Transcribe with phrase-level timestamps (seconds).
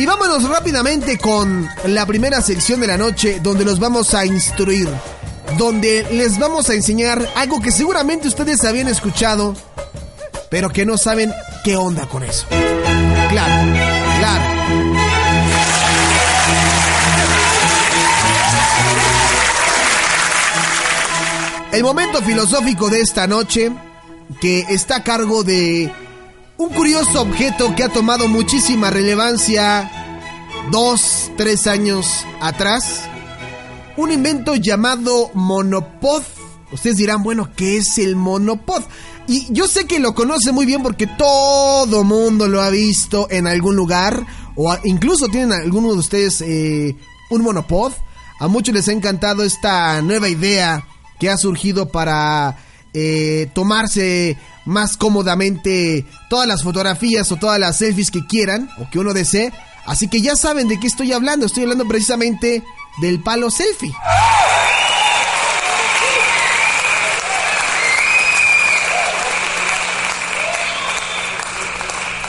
[0.00, 4.88] Y vámonos rápidamente con la primera sección de la noche donde los vamos a instruir,
[5.58, 9.54] donde les vamos a enseñar algo que seguramente ustedes habían escuchado,
[10.48, 12.46] pero que no saben qué onda con eso.
[12.48, 13.74] Claro,
[14.18, 14.44] claro.
[21.72, 23.70] El momento filosófico de esta noche,
[24.40, 25.92] que está a cargo de
[26.60, 29.90] un curioso objeto que ha tomado muchísima relevancia
[30.70, 33.00] dos, tres años atrás.
[33.96, 36.22] Un invento llamado monopod.
[36.70, 38.82] Ustedes dirán, bueno, ¿qué es el monopod?
[39.26, 43.46] Y yo sé que lo conoce muy bien porque todo mundo lo ha visto en
[43.46, 44.26] algún lugar.
[44.54, 46.94] O incluso tienen algunos de ustedes eh,
[47.30, 47.94] un monopod.
[48.38, 50.86] A muchos les ha encantado esta nueva idea
[51.18, 52.58] que ha surgido para
[52.94, 58.98] eh, tomarse más cómodamente todas las fotografías o todas las selfies que quieran o que
[58.98, 59.52] uno desee.
[59.86, 61.46] Así que ya saben de qué estoy hablando.
[61.46, 62.62] Estoy hablando precisamente
[63.00, 63.92] del palo selfie.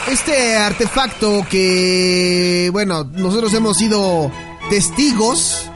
[0.07, 4.29] Este artefacto que, bueno, nosotros hemos sido
[4.69, 5.69] testigos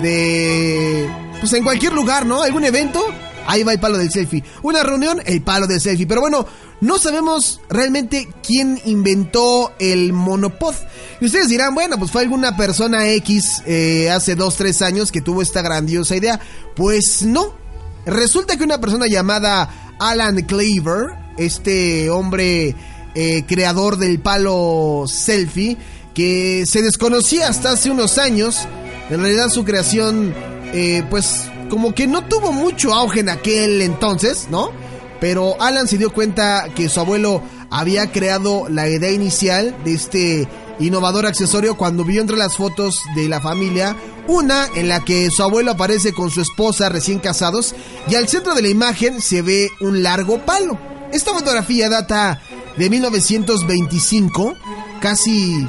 [0.00, 2.42] de, pues en cualquier lugar, ¿no?
[2.42, 3.04] Algún evento
[3.46, 4.44] Ahí va el palo del selfie.
[4.62, 6.06] Una reunión, el palo del selfie.
[6.06, 6.46] Pero bueno,
[6.80, 10.74] no sabemos realmente quién inventó el monopod.
[11.20, 15.20] Y ustedes dirán, bueno, pues fue alguna persona X eh, hace 2, 3 años que
[15.20, 16.40] tuvo esta grandiosa idea.
[16.76, 17.54] Pues no.
[18.06, 22.74] Resulta que una persona llamada Alan Cleaver, este hombre
[23.14, 25.76] eh, creador del palo selfie,
[26.14, 28.66] que se desconocía hasta hace unos años,
[29.10, 30.34] en realidad su creación,
[30.72, 34.70] eh, pues como que no tuvo mucho auge en aquel entonces, ¿no?
[35.20, 40.48] Pero Alan se dio cuenta que su abuelo había creado la idea inicial de este
[40.80, 45.42] innovador accesorio cuando vio entre las fotos de la familia una en la que su
[45.42, 47.74] abuelo aparece con su esposa recién casados
[48.08, 50.78] y al centro de la imagen se ve un largo palo.
[51.12, 52.40] Esta fotografía data
[52.76, 54.54] de 1925,
[55.00, 55.66] casi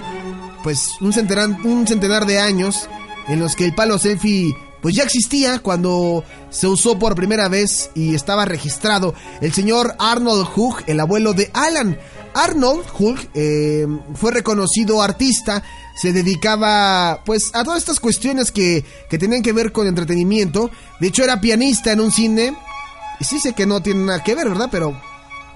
[0.63, 2.88] pues un centenar, un centenar de años
[3.28, 7.91] en los que el palo selfie pues ya existía cuando se usó por primera vez
[7.93, 11.97] y estaba registrado el señor Arnold Hug, el abuelo de Alan.
[12.33, 15.63] Arnold Hug eh, fue reconocido artista,
[15.95, 20.71] se dedicaba pues a todas estas cuestiones que, que tenían que ver con entretenimiento.
[20.99, 22.55] De hecho era pianista en un cine.
[23.19, 24.69] Y sí sé que no tiene nada que ver, ¿verdad?
[24.71, 24.99] Pero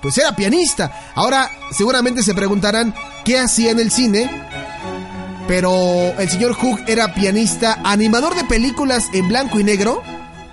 [0.01, 1.11] pues era pianista.
[1.15, 2.93] Ahora seguramente se preguntarán
[3.23, 4.29] qué hacía en el cine
[5.47, 10.01] pero el señor Hook era pianista, animador de películas en blanco y negro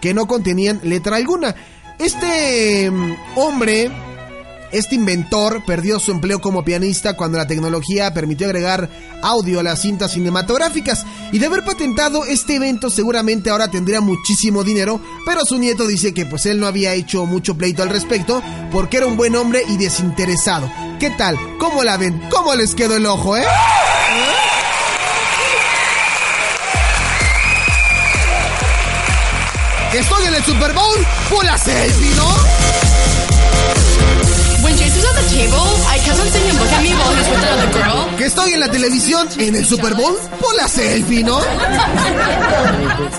[0.00, 1.54] que no contenían letra alguna.
[1.98, 3.90] Este mm, hombre,
[4.72, 8.90] este inventor, perdió su empleo como pianista cuando la tecnología permitió agregar
[9.22, 11.06] audio a las cintas cinematográficas.
[11.30, 16.12] Y de haber patentado este evento seguramente ahora tendría muchísimo dinero, pero su nieto dice
[16.12, 18.42] que pues él no había hecho mucho pleito al respecto
[18.72, 20.70] porque era un buen hombre y desinteresado.
[20.98, 21.38] ¿Qué tal?
[21.58, 22.20] ¿Cómo la ven?
[22.30, 23.44] ¿Cómo les quedó el ojo, eh?
[29.94, 32.26] Estoy en el Super Bowl por la selfie, ¿no?
[34.62, 37.28] When Jesus at the table, I kept on singing Look at me while he was
[37.28, 38.16] with another girl.
[38.16, 41.40] Que estoy en la televisión en el Super Bowl por la selfie, ¿no?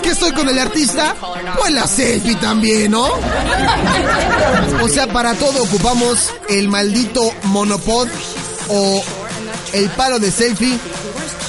[0.02, 3.08] Que estoy con el artista por la selfie también, ¿no?
[4.82, 8.08] O sea, para todo ocupamos el maldito monopod
[8.68, 9.02] o
[9.74, 10.76] el palo de selfie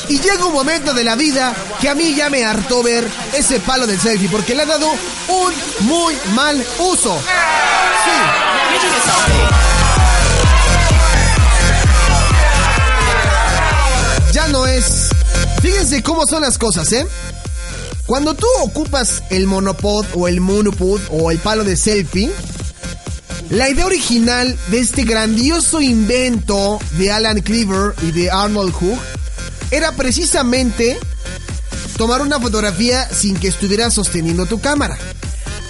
[0.10, 3.60] y llega un momento de la vida que a mí ya me hartó ver ese
[3.60, 7.20] palo del selfie porque le ha dado un muy mal uso.
[14.32, 15.10] Ya no es.
[15.62, 17.08] Fíjense cómo son las cosas, ¿eh?
[18.06, 22.32] Cuando tú ocupas el monopod o el monopod o el palo de selfie,
[23.50, 29.00] la idea original de este grandioso invento de Alan Cleaver y de Arnold Hook
[29.72, 31.00] era precisamente
[31.98, 34.98] tomar una fotografía sin que estuvieras sosteniendo tu cámara.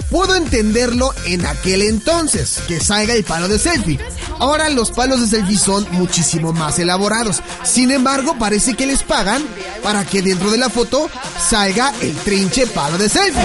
[0.10, 4.00] Puedo entenderlo en aquel entonces, que salga el palo de selfie.
[4.40, 7.42] Ahora los palos de selfie son muchísimo más elaborados.
[7.64, 9.44] Sin embargo, parece que les pagan
[9.84, 11.10] para que dentro de la foto
[11.50, 13.44] salga el trinche palo de selfie.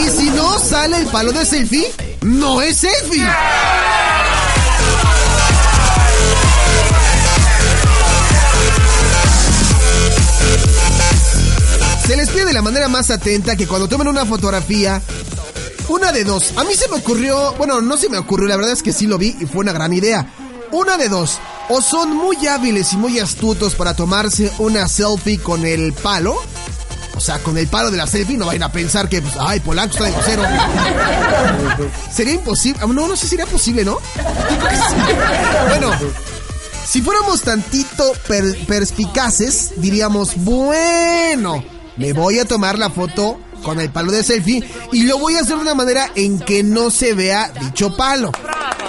[0.00, 1.92] Y si no sale el palo de selfie,
[2.22, 3.26] no es selfie.
[12.44, 15.00] De la manera más atenta que cuando tomen una fotografía,
[15.88, 16.52] una de dos.
[16.56, 19.06] A mí se me ocurrió, bueno, no se me ocurrió, la verdad es que sí
[19.06, 20.26] lo vi y fue una gran idea.
[20.72, 21.38] Una de dos.
[21.68, 26.36] O son muy hábiles y muy astutos para tomarse una selfie con el palo.
[27.16, 29.60] O sea, con el palo de la selfie no vayan a pensar que, pues, ay,
[29.60, 30.42] Polanco está de cero.
[32.14, 32.78] Sería imposible.
[32.82, 33.98] Ah, No, no sé si sería posible, ¿no?
[35.68, 35.90] Bueno,
[36.86, 41.64] si fuéramos tantito per- perspicaces, diríamos, bueno,
[41.96, 44.62] me voy a tomar la foto con el palo de selfie
[44.92, 48.32] y lo voy a hacer de una manera en que no se vea dicho palo.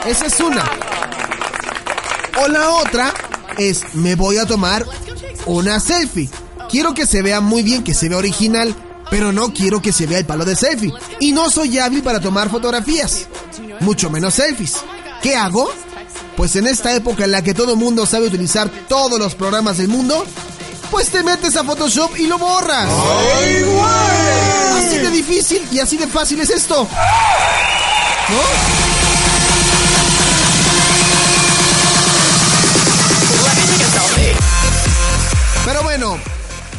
[0.06, 0.64] Esa es una.
[2.44, 3.14] O la otra
[3.58, 4.86] es, me voy a tomar
[5.46, 6.30] una selfie.
[6.70, 8.76] Quiero que se vea muy bien, que se vea original,
[9.10, 10.94] pero no quiero que se vea el palo de selfie.
[11.20, 13.28] Y no soy hábil para tomar fotografías,
[13.80, 14.78] mucho menos selfies.
[15.22, 15.72] ¿Qué hago?
[16.36, 19.88] Pues en esta época en la que todo mundo sabe utilizar todos los programas del
[19.88, 20.24] mundo,
[20.90, 22.90] pues te metes a Photoshop y lo borras.
[24.78, 26.88] Así de difícil y así de fácil es esto.
[28.30, 28.88] ¿No?
[35.66, 36.18] Pero bueno,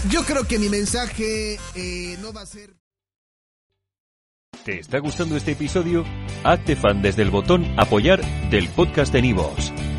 [0.09, 2.75] yo creo que mi mensaje eh, no va a ser...
[4.65, 6.05] ¿Te está gustando este episodio?
[6.43, 9.73] Hazte fan desde el botón Apoyar del podcast de Nivos.